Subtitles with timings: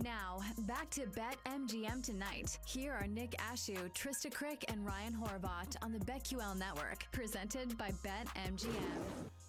[0.00, 2.58] Now, back to Bet MGM tonight.
[2.64, 7.90] Here are Nick Ashew, Trysta Krick, and Ryan Horvat on the BetQL network, presented by
[8.02, 8.70] Bet MGM.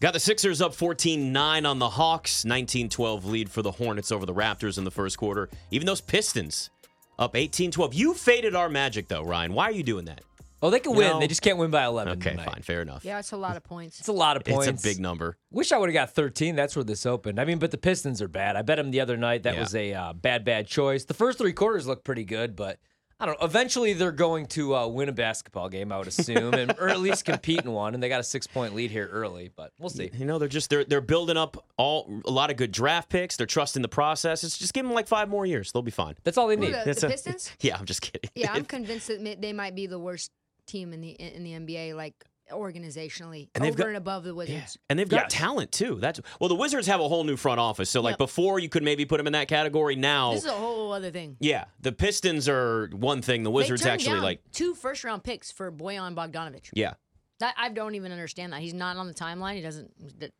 [0.02, 4.12] Got the Sixers up 14 9 on the Hawks, 19 12 lead for the Hornets
[4.12, 5.50] over the Raptors in the first quarter.
[5.72, 6.72] Even those Pistons
[7.18, 7.94] up 18 12.
[7.94, 9.54] You faded our magic, though, Ryan.
[9.54, 10.24] Why are you doing that?
[10.64, 11.12] Oh, they can win.
[11.12, 11.20] No.
[11.20, 12.14] They just can't win by 11.
[12.14, 12.46] Okay, tonight.
[12.46, 12.62] fine.
[12.62, 13.04] Fair enough.
[13.04, 14.00] Yeah, it's a lot of points.
[14.00, 14.68] It's a lot of points.
[14.68, 15.38] It's a big number.
[15.52, 16.56] Wish I would have got 13.
[16.56, 17.40] That's where this opened.
[17.40, 18.56] I mean, but the Pistons are bad.
[18.56, 19.44] I bet them the other night.
[19.44, 19.60] That Yeah.
[19.60, 21.04] was a uh, bad, bad choice.
[21.06, 22.80] The first three quarters look pretty good, but
[23.20, 23.46] I don't know.
[23.46, 27.00] Eventually, they're going to uh, win a basketball game, I would assume, and or at
[27.00, 27.94] least compete in one.
[27.94, 30.10] And they got a six point lead here early, but we'll see.
[30.18, 33.38] You know, they're just they're they're building up all a lot of good draft picks.
[33.38, 34.44] They're trusting the process.
[34.44, 35.72] It's just give them like five more years.
[35.72, 36.16] They'll be fine.
[36.24, 36.74] That's all they Who, need.
[36.74, 37.52] the, That's the a- Pistons?
[37.62, 38.30] Yeah, I'm just kidding.
[38.36, 40.32] Yeah, I'm convinced that they might be the worst
[40.74, 42.16] team in the in the NBA, like
[42.52, 44.78] organizationally, And they've over got- and above the Wizards.
[44.90, 45.34] And they've got Yes.
[45.34, 45.96] talent too.
[46.00, 47.90] That's well, the Wizards have a whole new front office.
[47.90, 48.18] So like Yep.
[48.20, 49.96] before, you could maybe put them in that category.
[49.96, 51.38] Now, This is a whole other thing.
[51.40, 53.44] yeah, the Pistons are one thing.
[53.44, 56.70] The Wizards actually down like, two first round picks for Bojan Bogdanovic.
[56.74, 56.94] yeah,
[57.40, 58.62] That I don't even understand that.
[58.62, 59.56] He's not on the timeline.
[59.56, 59.92] He doesn't.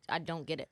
[0.08, 0.68] I don't get it.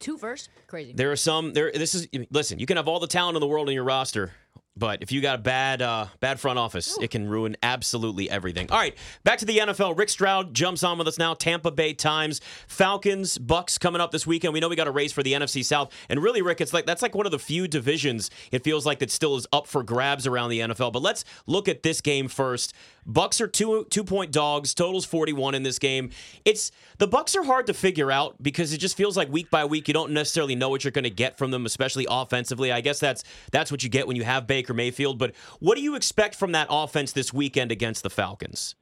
[0.00, 0.92] Two first, crazy.
[0.92, 1.72] there are some there.
[1.72, 2.58] This is listen.
[2.60, 4.32] You can have all the talent in the world in your roster.
[4.78, 8.70] But if you got a bad uh, bad front office, it can ruin absolutely everything.
[8.70, 9.98] All right, back to the NFL.
[9.98, 11.34] Rick Stroud jumps on with us now.
[11.34, 14.52] Tampa Bay Times, Falcons, Bucks coming up this weekend.
[14.52, 16.86] We know we got a race for the NFC South, and really, Rick, it's like
[16.86, 19.82] that's like one of the few divisions it feels like that still is up for
[19.82, 20.92] grabs around the NFL.
[20.92, 22.72] But let's look at this game first.
[23.04, 24.74] Bucks are two two point dogs.
[24.74, 26.10] Totals forty one in this game.
[26.44, 29.64] It's the Bucks are hard to figure out because it just feels like week by
[29.64, 32.70] week you don't necessarily know what you're going to get from them, especially offensively.
[32.70, 35.18] I guess that's that's what you get when you have Baker Mayfield.
[35.18, 38.74] But what do you expect from that offense this weekend against the Falcons?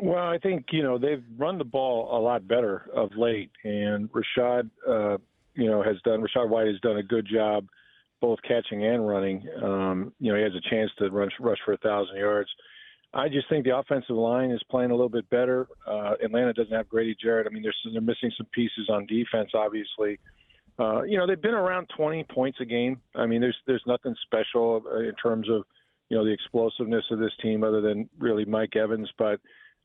[0.00, 4.10] Well, I think you know they've run the ball a lot better of late, and
[4.10, 5.18] Rachaad, uh,
[5.54, 6.20] you know, has done.
[6.20, 7.66] Rachaad White has done a good job,
[8.20, 9.46] both catching and running.
[9.62, 12.50] Um, you know, he has a chance to rush rush for a thousand yards.
[13.14, 15.68] I just think the offensive line is playing a little bit better.
[15.86, 17.46] Uh, Atlanta doesn't have Grady Jarrett.
[17.46, 20.18] I mean, they're they're missing some pieces on defense, obviously.
[20.78, 23.00] Uh, you know, they've been around 20 points a game.
[23.14, 25.62] I mean, there's there's nothing special uh, in terms of
[26.08, 29.40] you know the explosiveness of this team, other than really Mike Evans, but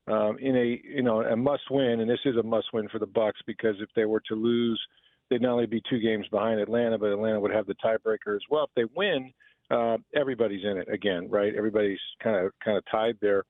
[0.08, 2.98] um, in a you know a must win, and this is a must win for
[2.98, 4.80] the Bucks because if they were to lose,
[5.28, 8.42] they'd not only be two games behind Atlanta, but Atlanta would have the tiebreaker as
[8.50, 8.64] well.
[8.64, 9.32] If they win,
[9.70, 11.54] uh, everybody's in it again, right?
[11.54, 13.44] Everybody's kind of kind of tied there.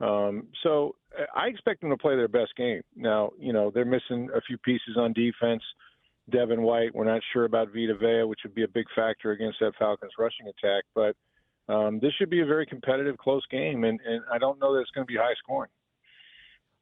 [0.00, 2.82] Um, so uh, I expect them to play their best game.
[2.94, 5.62] Now, you know they're missing a few pieces on defense.
[6.30, 9.58] Devin White, we're not sure about Vita Vea, which would be a big factor against
[9.60, 11.16] that Falcons rushing attack, but.
[11.66, 14.80] Um, this should be a very competitive, close game, and, and I don't know that
[14.80, 15.70] it's going to be high scoring.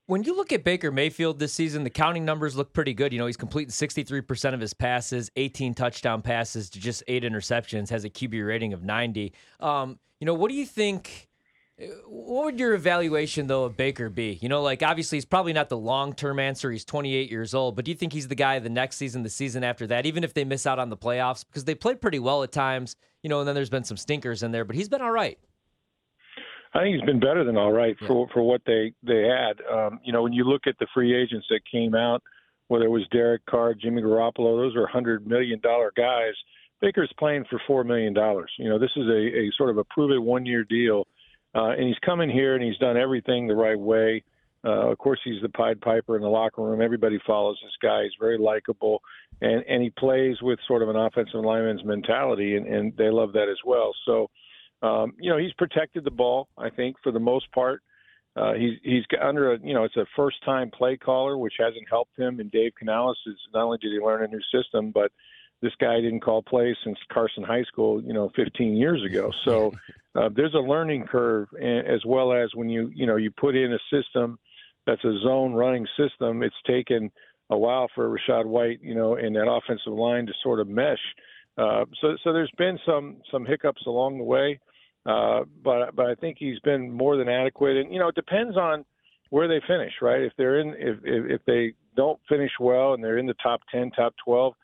[0.06, 3.12] When you look at Baker Mayfield this season, the counting numbers look pretty good.
[3.12, 7.88] You know, he's completing 63% of his passes, 18 touchdown passes to just eight interceptions,
[7.90, 9.32] has a QB rating of 90.
[9.60, 11.28] Um, you know, what do you think?
[12.06, 14.38] What would your evaluation, though, of Baker be?
[14.40, 16.70] You know, like obviously he's probably not the long term answer.
[16.70, 19.30] He's 28 years old, but do you think he's the guy the next season, the
[19.30, 21.44] season after that, even if they miss out on the playoffs?
[21.46, 24.42] Because they played pretty well at times, you know, and then there's been some stinkers
[24.42, 25.38] in there, but he's been all right.
[26.74, 29.60] I think he's been better than all right for for what they they had.
[29.70, 32.22] Um, you know, when you look at the free agents that came out,
[32.68, 36.32] whether it was Derek Carr, Jimmy Garoppolo, those are hundred million dollar guys.
[36.80, 38.50] Baker's playing for four million dollars.
[38.58, 41.06] You know, this is a, a sort of a prove it one year deal,
[41.54, 44.22] uh, and he's come in here and he's done everything the right way.
[44.64, 46.80] Uh, of course, he's the Pied Piper in the locker room.
[46.80, 48.04] Everybody follows this guy.
[48.04, 49.02] He's very likable,
[49.40, 53.32] and and he plays with sort of an offensive lineman's mentality, and, and they love
[53.32, 53.92] that as well.
[54.06, 54.30] So,
[54.82, 56.48] um, you know, he's protected the ball.
[56.56, 57.82] I think for the most part,
[58.36, 61.88] uh, he's he's under a you know it's a first time play caller, which hasn't
[61.90, 62.38] helped him.
[62.38, 65.10] And Dave Canales is not only did he learn a new system, but
[65.62, 69.30] this guy didn't call plays since Carson High School, you know, 15 years ago.
[69.44, 69.72] So
[70.14, 73.72] uh, there's a learning curve, as well as when you you know you put in
[73.72, 74.38] a system
[74.86, 76.42] that's a zone running system.
[76.42, 77.10] It's taken
[77.50, 80.98] a while for Rachaad White, you know, and that offensive line to sort of mesh.
[81.56, 84.60] Uh, so so there's been some some hiccups along the way,
[85.06, 87.76] uh, but but I think he's been more than adequate.
[87.76, 88.84] And you know, it depends on
[89.30, 90.22] where they finish, right?
[90.22, 93.60] If they're in if if, if they don't finish well and they're in the top
[93.72, 94.54] 10, top 12,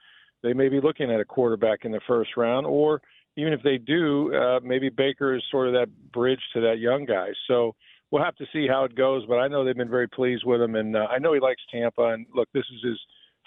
[0.43, 3.01] they may be looking at a quarterback in the first round, or
[3.37, 7.05] even if they do, uh, maybe Baker is sort of that bridge to that young
[7.05, 7.29] guy.
[7.47, 7.75] So
[8.11, 9.25] we'll have to see how it goes.
[9.27, 11.63] But I know they've been very pleased with him, and uh, I know he likes
[11.71, 12.09] Tampa.
[12.09, 12.99] And look, this is his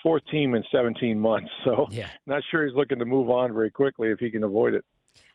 [0.01, 2.07] fourth team in 17 months, so Yeah.
[2.25, 4.85] not sure he's looking to move on very quickly if he can avoid it.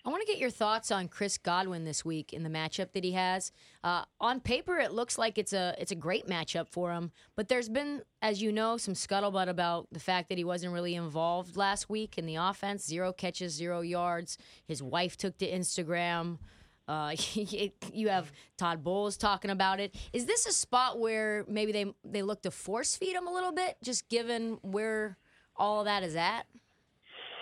[0.06, 3.02] I want to get your thoughts on Chris Godwin this week in the matchup that
[3.02, 3.50] he has.
[3.82, 7.48] Uh, on paper, it looks like it's a it's a great matchup for him, but
[7.48, 11.56] there's been, as you know, some scuttlebutt about the fact that he wasn't really involved
[11.56, 12.86] last week in the offense.
[12.86, 14.38] Zero catches, zero yards.
[14.64, 16.38] His wife took to Instagram.
[16.86, 17.16] Uh,
[17.92, 19.92] you have Todd Bowles talking about it.
[20.12, 23.52] Is this a spot where maybe they they look to force feed him a little
[23.52, 25.18] bit, just given where
[25.56, 26.46] all that is at?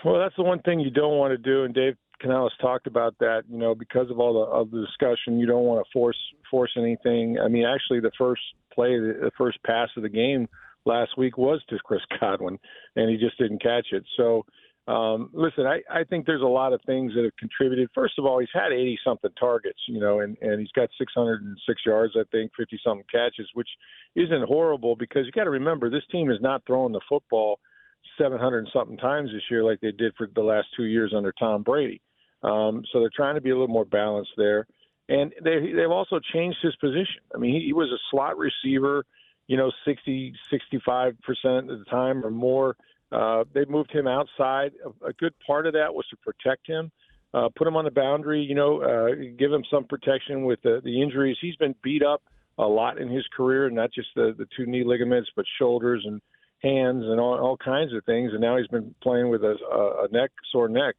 [0.03, 3.15] Well, that's the one thing you don't want to do, and Dave Canales talked about
[3.19, 3.43] that.
[3.49, 6.17] You know, because of all the of the discussion, you don't want to force
[6.49, 7.37] force anything.
[7.43, 8.41] I mean, actually, the first
[8.73, 10.47] play, the first pass of the game
[10.85, 12.59] last week was to Chris Godwin,
[12.95, 14.03] and he just didn't catch it.
[14.17, 14.45] So,
[14.87, 17.89] um, listen, I, I think there's a lot of things that have contributed.
[17.95, 21.81] First of all, he's had 80 something targets, you know, and, and he's got 606
[21.85, 23.69] yards, I think, 50 something catches, which
[24.15, 27.59] isn't horrible because you got to remember this team is not throwing the football
[28.19, 31.63] 700 something times this year like they did for the last two years under Tom
[31.63, 32.01] Brady.
[32.45, 34.67] Um, so they're trying to be a little more balanced there.
[35.09, 37.21] And they, they've also changed his position.
[37.33, 39.03] I mean, he, he was a slot receiver,
[39.47, 41.13] you know, 60, 65%
[41.71, 42.75] of the time or more.
[43.11, 44.73] Uh, they moved him outside.
[44.83, 46.91] A, a good part of that was to protect him,
[47.33, 50.81] uh, put him on the boundary, you know, uh, give him some protection with the,
[50.83, 51.37] the injuries.
[51.41, 52.21] He's been beat up
[52.57, 56.21] a lot in his career, not just the, the two knee ligaments, but shoulders and
[56.61, 58.31] hands and all, all kinds of things.
[58.31, 59.55] And now he's been playing with a,
[60.03, 60.95] a neck, sore neck.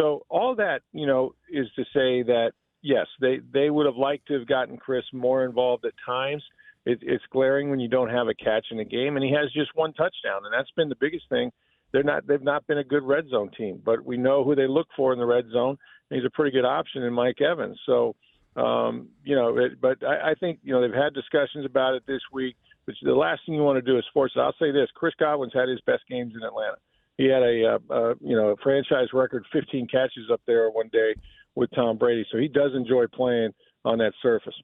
[0.00, 2.52] So all that, you know, is to say that
[2.82, 6.42] yes, they they would have liked to have gotten Chris more involved at times.
[6.86, 9.52] It, it's glaring when you don't have a catch in a game, and he has
[9.52, 11.52] just one touchdown, and that's been the biggest thing.
[11.92, 14.66] They're not they've not been a good red zone team, but we know who they
[14.66, 15.76] look for in the red zone.
[16.08, 17.78] he's a pretty good option in Mike Evans.
[17.84, 18.16] So,
[18.56, 22.04] um, you know, it, but I, I think you know they've had discussions about it
[22.06, 22.56] this week.
[22.86, 24.40] But the last thing you want to do is force it.
[24.40, 26.76] I'll say this: Chris Godwin's had his best games in Atlanta
[27.20, 30.88] he had a, uh, uh, you know a franchise record 15 catches up there one
[30.90, 31.14] day
[31.54, 32.24] with Tom Brady.
[32.32, 33.50] So he does enjoy playing
[33.84, 34.54] on that surface.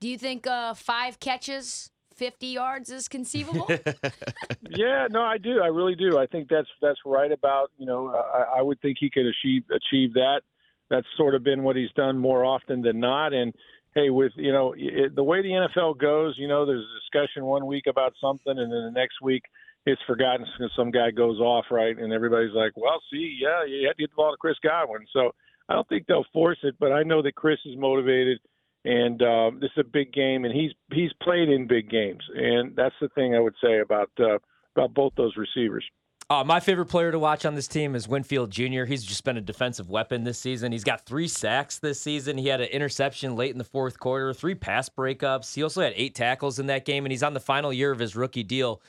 [0.00, 3.68] Do you think uh, five catches, 50 yards is conceivable?
[4.70, 5.60] yeah, no, I do.
[5.60, 6.18] I really do.
[6.18, 7.70] I think that's that's right about.
[7.76, 10.40] You know, I, I would think he could achieve achieve that.
[10.88, 13.34] That's sort of been what he's done more often than not.
[13.34, 13.54] And
[13.94, 17.44] hey, with you know it, the way the NFL goes, you know, there's a discussion
[17.44, 19.42] one week about something, and then the next week
[19.86, 21.96] it's forgotten because some guy goes off, right?
[21.98, 25.06] And everybody's like, well, see, yeah, you had to get the ball to Chris Godwin.
[25.12, 25.30] So
[25.68, 28.38] I don't think they'll force it, but I know that Chris is motivated,
[28.84, 32.74] and uh, this is a big game, and he's he's played in big games, and
[32.74, 34.38] that's the thing I would say about uh,
[34.76, 35.84] about both those receivers.
[36.28, 38.84] Uh, my favorite player to watch on this team is Winfield Jr.
[38.84, 40.70] He's just been a defensive weapon this season.
[40.70, 42.38] He's got three sacks this season.
[42.38, 45.52] He had an interception late in the fourth quarter, three pass breakups.
[45.54, 47.98] He also had eight tackles in that game, and he's on the final year of
[47.98, 48.80] his rookie deal.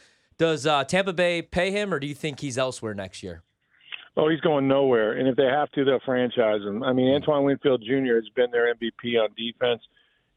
[0.41, 3.43] Does uh, Tampa Bay pay him, or do you think he's elsewhere next year?
[4.17, 5.13] Oh, he's going nowhere.
[5.13, 6.81] And if they have to, they'll franchise him.
[6.81, 8.15] I mean, Antoine Winfield Jr.
[8.15, 9.83] has been their MVP on defense.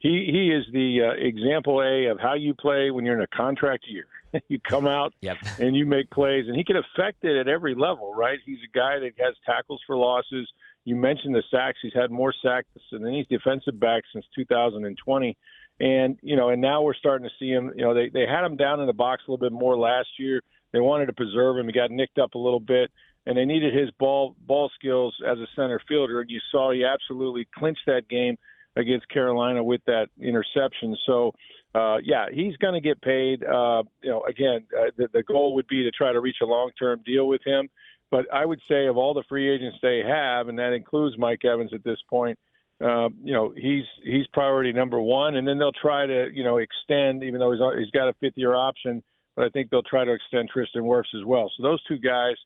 [0.01, 3.35] He he is the uh, example A of how you play when you're in a
[3.35, 4.05] contract year.
[4.49, 5.39] you come out yep.
[5.59, 8.15] and you make plays, and he can affect it at every level.
[8.15, 8.41] Right?
[8.45, 10.47] He's a guy that has tackles for losses.
[10.85, 11.79] You mentioned the sacks.
[11.81, 15.35] He's had more sacks than any defensive back since 2020.
[15.81, 17.73] And you know, and now we're starting to see him.
[17.77, 20.09] You know, they they had him down in the box a little bit more last
[20.19, 20.41] year.
[20.73, 21.67] They wanted to preserve him.
[21.67, 22.91] He got nicked up a little bit,
[23.27, 26.21] and they needed his ball ball skills as a center fielder.
[26.21, 28.37] And you saw he absolutely clinched that game
[28.77, 30.97] against Carolina with that interception.
[31.07, 31.33] So,
[31.75, 33.45] uh, yeah, he's going to get paid.
[33.45, 36.47] Uh, you know, again, uh, the, the goal would be to try to reach a
[36.47, 37.69] long term deal with him.
[38.11, 41.45] But I would say of all the free agents they have, and that includes Mike
[41.45, 42.39] Evans at this point,
[42.83, 46.59] uh, you know, he's he's priority number one, and then they'll try to you know
[46.59, 49.03] extend, even though he's he's got a fifth year option,
[49.37, 51.51] but I think they'll try to extend Tristan Wirfs as well.
[51.57, 52.37] So those two guys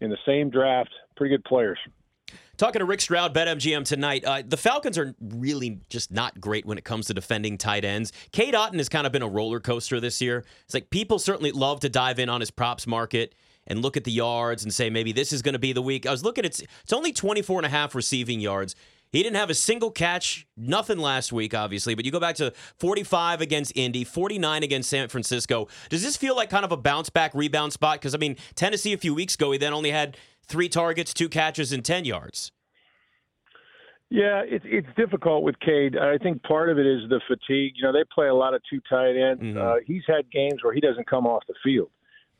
[0.00, 1.78] in the same draft, pretty good players.
[2.56, 4.24] Talking to Rick Stroud, BetMGM tonight.
[4.24, 8.12] Uh, the Falcons are really just not great when it comes to defending tight ends.
[8.32, 10.44] Cade Otton has kind of been a roller coaster this year.
[10.64, 13.34] It's like people certainly love to dive in on his props market
[13.66, 16.06] and look at the yards and say maybe this is going to be the week.
[16.06, 18.74] I was looking at it's only 24 and a half receiving yards.
[19.16, 22.52] He didn't have a single catch, nothing last week, obviously, but you go back to
[22.80, 25.68] 45 against Indy, 49 against San Francisco.
[25.88, 27.98] Does this feel like kind of a bounce back rebound spot?
[27.98, 31.30] Because, I mean, Tennessee a few weeks ago, he then only had three targets, two
[31.30, 32.52] catches, and 10 yards.
[34.10, 35.96] Yeah, it's it's difficult with Cade.
[35.96, 37.72] I think part of it is the fatigue.
[37.74, 39.42] You know, they play a lot of two tight ends.
[39.42, 39.58] Mm-hmm.
[39.58, 41.90] Uh, he's had games where he doesn't come off the field,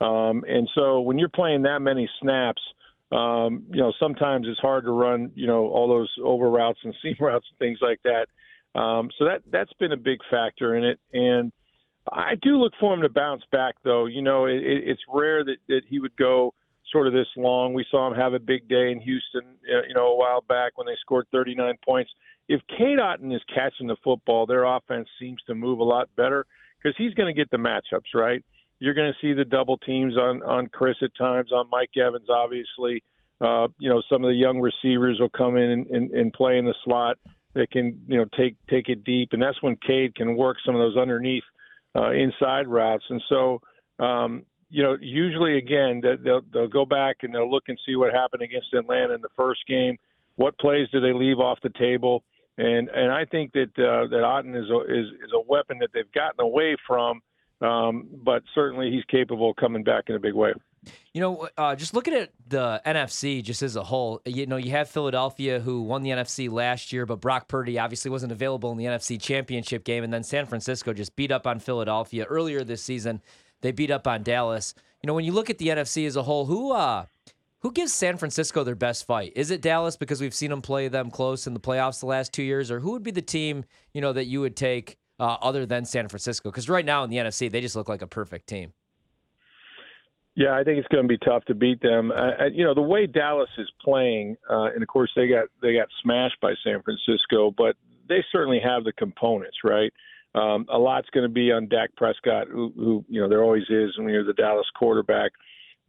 [0.02, 2.62] um, and so when you're playing that many snaps,
[3.12, 6.94] um, you know, sometimes it's hard to run, you know, all those over routes and
[7.02, 8.26] seam routes and things like that.
[8.78, 11.52] Um, so that that's been a big factor in it, and
[12.12, 14.06] I do look for him to bounce back, though.
[14.06, 16.52] You know, it, it's rare that that he would go
[16.92, 17.74] sort of this long.
[17.74, 20.76] We saw him have a big day in Houston, uh, you know, a while back
[20.76, 22.10] when they scored 39 points.
[22.48, 26.46] If Otton is catching the football, their offense seems to move a lot better
[26.78, 28.44] because he's going to get the matchups right.
[28.78, 32.28] You're going to see the double teams on on Chris at times, on Mike Evans,
[32.30, 33.02] obviously.
[33.40, 36.56] Uh, you know, some of the young receivers will come in and, and, and play
[36.58, 37.18] in the slot.
[37.54, 40.74] They can, you know, take take it deep, and that's when Cade can work some
[40.74, 41.44] of those underneath
[41.94, 43.04] uh, inside routes.
[43.08, 43.60] And so,
[43.98, 48.12] um, you know, usually again they'll they'll go back and they'll look and see what
[48.12, 49.96] happened against Atlanta in the first game.
[50.36, 52.24] What plays do they leave off the table?
[52.58, 55.90] And and I think that uh, that Otton is a, is is a weapon that
[55.92, 57.20] they've gotten away from,
[57.60, 60.52] um, but certainly he's capable of coming back in a big way.
[61.12, 64.70] You know, uh, just looking at the NFC just as a whole, you know, you
[64.72, 68.78] have Philadelphia who won the NFC last year, but Brock Purdy obviously wasn't available in
[68.78, 72.82] the NFC Championship game, and then San Francisco just beat up on Philadelphia earlier this
[72.82, 73.20] season.
[73.62, 74.74] They beat up on Dallas.
[75.02, 77.06] You know, when you look at the NFC as a whole, who uh,
[77.60, 79.32] who gives San Francisco their best fight?
[79.34, 82.32] Is it Dallas because we've seen them play them close in the playoffs the last
[82.32, 85.36] two years, or who would be the team you know that you would take uh,
[85.40, 86.50] other than San Francisco?
[86.50, 88.72] Because right now in the NFC, they just look like a perfect team.
[90.36, 92.12] Yeah, I think it's going to be tough to beat them.
[92.12, 95.72] Uh, you know, the way Dallas is playing, uh, and of course they got they
[95.72, 97.74] got smashed by San Francisco, but
[98.06, 99.90] they certainly have the components, right?
[100.34, 103.64] Um, a lot's going to be on Dak Prescott, who, who you know there always
[103.70, 105.32] is when you're the Dallas quarterback.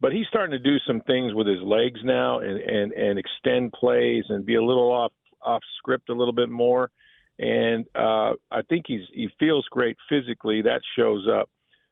[0.00, 3.72] But he's starting to do some things with his legs now, and and and extend
[3.72, 6.90] plays and be a little off off script a little bit more.
[7.38, 10.62] And uh, I think he's he feels great physically.
[10.62, 11.48] That shows up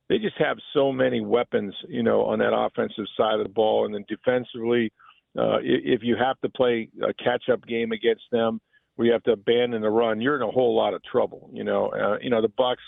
[0.09, 3.87] they just have so many weapons, you know, on that offensive side of the ball,
[3.87, 4.93] and then defensively,
[5.37, 8.61] uh, if you have to play a catch-up game against them,
[8.95, 11.50] where you have to abandon the run, you're in a whole lot of trouble.
[11.53, 12.83] You know, uh, you know the Bucks,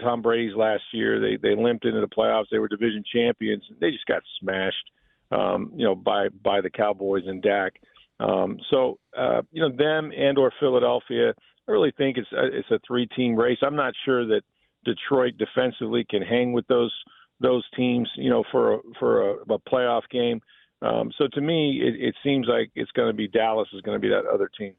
[0.00, 2.46] Tom Brady's last year, they they limped into the playoffs.
[2.50, 3.64] They were division champions.
[3.80, 4.90] They just got smashed,
[5.32, 7.74] um, you know, by by the Cowboys and Dak.
[8.18, 11.34] Um, so, uh, you know, them and or Philadelphia,
[11.68, 13.58] I really think it's a, it's a three-team race.
[13.62, 14.42] I'm not sure that
[14.84, 16.92] Detroit defensively can hang with those
[17.38, 20.40] those teams, you know, for a, for a, a playoff game.
[20.80, 23.96] Um, so to me, it, it seems like it's going to be Dallas is going
[23.96, 24.72] to be that other team.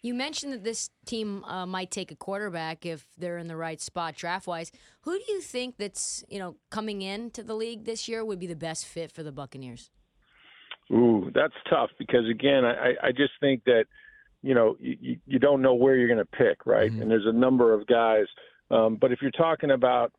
[0.00, 3.80] You mentioned that this team uh, might take a quarterback if they're in the right
[3.80, 4.70] spot draft wise.
[5.02, 8.46] Who do you think that's you know coming into the league this year would be
[8.46, 9.90] the best fit for the Buccaneers?
[10.92, 13.84] Ooh, that's tough because again, I, I just think that
[14.42, 16.90] you know you, you don't know where you're going to pick, right?
[16.90, 17.02] Mm-hmm.
[17.02, 18.26] And there's a number of guys
[18.70, 20.12] um, but if you're talking about,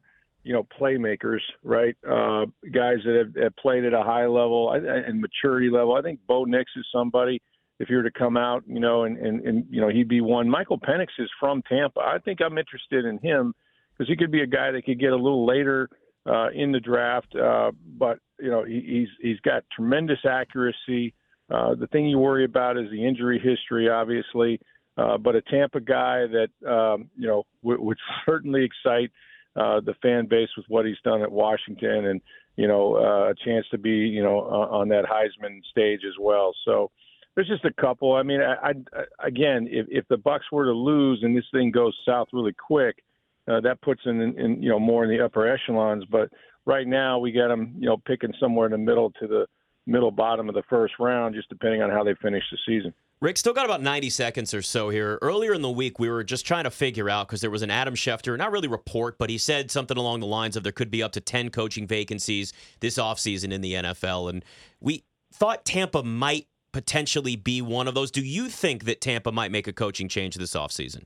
[0.44, 1.96] you know, playmakers, right?
[2.04, 6.20] Uh, guys that have, have, played at a high level and maturity level, I think
[6.28, 7.42] Bo Nix is somebody.
[7.80, 10.22] If you were to come out, you know, and, and, and you know, he'd be
[10.22, 10.50] one.
[10.50, 12.02] Michael Penix is from Tampa.
[12.02, 13.54] I think I'm interested in him
[13.94, 15.90] because he could be a guy that could get a little later
[16.26, 17.34] uh, in the draft.
[17.36, 21.14] Uh, but you know, he, he's he's got tremendous accuracy.
[21.50, 24.60] Uh, the thing you worry about is the injury history, obviously.
[24.98, 29.12] Uh, but a Tampa guy that um, you know w- would certainly excite
[29.56, 32.22] uh, the fan base with what he's done at Washington, and
[32.58, 36.54] you know uh, a chance to be you know on that Heisman stage as well.
[36.66, 36.92] So
[37.36, 38.14] there's just a couple.
[38.14, 41.72] I mean, I, I again, if, if the Bucks were to lose and this thing
[41.72, 43.04] goes south really quick,
[43.48, 46.04] uh, that puts in, in, in you know more in the upper echelons.
[46.12, 46.30] But
[46.66, 49.48] right now we got them you know picking somewhere in the middle to the
[49.90, 52.94] middle bottom of the first round, just depending on how they finish the season.
[53.22, 55.20] Rick, still got about 90 seconds or so here.
[55.22, 57.70] Earlier in the week, we were just trying to figure out because there was an
[57.70, 60.90] Adam Schefter, not really report, but he said something along the lines of there could
[60.90, 64.30] be up to 10 coaching vacancies this offseason in the NFL.
[64.30, 64.46] And
[64.80, 65.04] we
[65.34, 68.10] thought Tampa might potentially be one of those.
[68.10, 71.04] Do you think that Tampa might make a coaching change this offseason?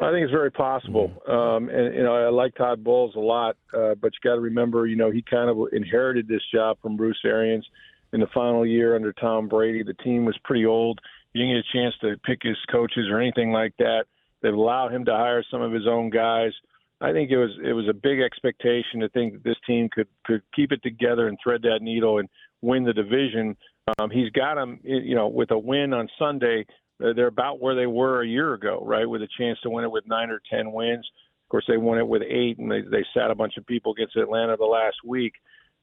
[0.00, 1.12] I think it's very possible.
[1.28, 4.40] Um, and, you know, I like Todd Bowles a lot, uh, but you got to
[4.40, 7.68] remember, you know, he kind of inherited this job from Bruce Arians
[8.14, 9.82] in the final year under Tom Brady.
[9.82, 11.00] The team was pretty old
[11.34, 14.04] he didn't get a chance to pick his coaches or anything like that.
[14.40, 16.52] They've allowed him to hire some of his own guys.
[17.00, 20.06] I think it was it was a big expectation to think that this team could
[20.24, 22.28] could keep it together and thread that needle and
[22.62, 23.56] win the division.
[23.98, 26.64] Um, he's got them, you know, with a win on Sunday.
[27.00, 29.04] They're about where they were a year ago, right?
[29.04, 31.06] With a chance to win it with nine or ten wins.
[31.44, 33.92] Of course, they won it with eight, and they they sat a bunch of people
[33.92, 35.34] against Atlanta the last week.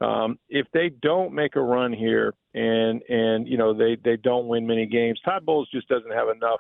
[0.02, 4.48] Um, if they don't make a run here and and you know they they don't
[4.48, 6.60] win many games, Todd Bowles just doesn't have enough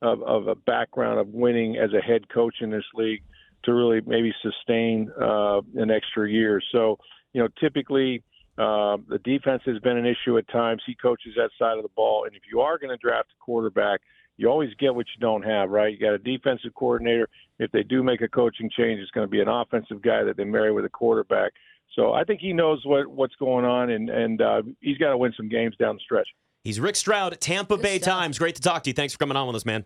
[0.00, 3.22] of, of a background of winning as a head coach in this league
[3.64, 6.60] to really maybe sustain uh, an extra year.
[6.72, 6.98] So
[7.32, 8.22] you know typically.
[8.56, 10.82] Uh, the defense has been an issue at times.
[10.84, 13.38] He coaches that side of the ball, and if you are going to draft a
[13.44, 14.00] quarterback,
[14.38, 15.92] you always get what you don't have, right?
[15.92, 17.28] You got a defensive coordinator.
[17.58, 20.36] If they do make a coaching change, it's going to be an offensive guy that
[20.36, 21.52] they marry with a quarterback.
[21.98, 25.16] So I think he knows what what's going on, and and uh, he's got to
[25.18, 26.28] win some games down the stretch.
[26.62, 28.14] He's Rick Stroud at Tampa Good Bay stuff.
[28.20, 28.38] Times.
[28.38, 28.94] Great to talk to you.
[28.94, 29.84] Thanks for coming on with us, man.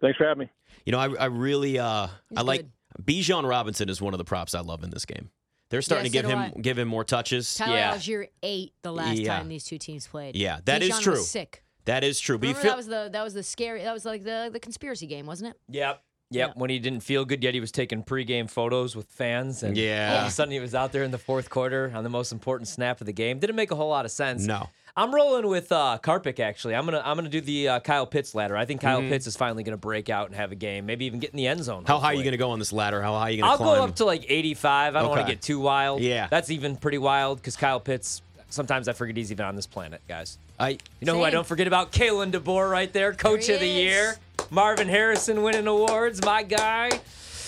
[0.00, 0.50] Thanks for having me.
[0.84, 2.62] You know, I, I really uh, He's I like
[2.96, 3.04] good.
[3.04, 5.30] Bijan Robinson is one of the props I love in this game.
[5.70, 6.60] They're starting Yeah, to give do him I.
[6.60, 7.54] give him more touches.
[7.54, 7.94] Tyler Yeah.
[7.94, 9.36] Allgeier ate the last Yeah.
[9.38, 10.34] time these two teams played.
[10.36, 11.12] Yeah, that is Bijan true.
[11.14, 11.62] Was sick.
[11.84, 12.38] That is true.
[12.38, 14.58] But Remember feel that was the that was the scary that was like the the
[14.60, 15.60] conspiracy game, wasn't it?
[15.74, 16.02] Yep.
[16.30, 16.48] Yep.
[16.48, 16.52] Yeah.
[16.60, 19.82] When he didn't feel good yet, he was taking pregame photos with fans, and all
[19.82, 20.22] Yeah.
[20.22, 22.68] of a sudden he was out there in the fourth quarter on the most important
[22.68, 23.38] snap of the game.
[23.38, 24.44] Didn't make a whole lot of sense.
[24.44, 24.68] no.
[24.98, 26.40] I'm rolling with uh, Karpik.
[26.40, 28.56] Actually, I'm gonna I'm gonna do the uh, Kyle Pitts ladder.
[28.56, 29.10] I think Kyle Mm-hmm.
[29.10, 30.86] Pitts is finally gonna break out and have a game.
[30.86, 31.84] Maybe even get in the end zone.
[31.86, 33.02] How high are you going to go on this ladder?
[33.02, 33.66] How high are you going to score?
[33.66, 33.86] I'll climb?
[33.88, 34.96] go up to like 85.
[34.96, 36.00] I don't want to get too wild.
[36.00, 36.28] Yeah.
[36.30, 38.22] That's even pretty wild because Kyle Pitts.
[38.48, 40.38] Sometimes I forget he's even on this planet, guys.
[40.58, 41.92] I You know who I don't forget about?
[41.92, 43.76] Kalen DeBoer right there, Coach he of the is.
[43.76, 44.16] Year.
[44.50, 46.90] Marvin Harrison winning awards, my guy.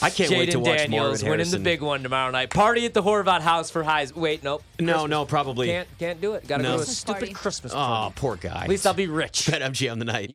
[0.00, 2.50] I can't wait to Jaden watch Daniels Marvin winning the big one tomorrow night.
[2.50, 4.14] Party at the Horvat House for highs.
[4.14, 4.62] Wait, nope.
[4.78, 5.10] No, Christmas.
[5.10, 5.66] no, probably.
[5.68, 6.46] Can't can't do it.
[6.46, 6.68] Got to No.
[6.70, 7.32] go to a Christmas stupid party.
[7.34, 8.62] Christmas Oh, poor guy.
[8.62, 9.46] At least I'll be rich.
[9.50, 10.34] Bet MGM tonight.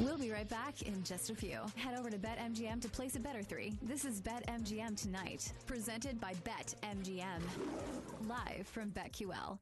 [0.00, 1.58] We'll be right back in just a few.
[1.76, 3.74] Head over to BetMGM to place a better three.
[3.82, 7.42] This is BetMGM Tonight, presented by BetMGM.
[8.26, 9.58] Live from BetQL.